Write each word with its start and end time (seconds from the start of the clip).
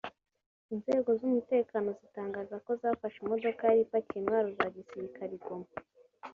Inzego 0.73 1.09
z’umutekano 1.19 1.89
zitangaza 1.99 2.55
ko 2.65 2.71
zafashe 2.81 3.17
imodoka 3.21 3.61
yari 3.67 3.81
ipakiye 3.83 4.19
intwaro 4.19 4.49
za 4.57 4.67
gisirikare 4.75 5.31
i 5.39 5.41
Goma 5.45 5.69